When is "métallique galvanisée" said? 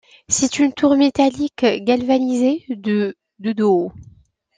0.97-2.65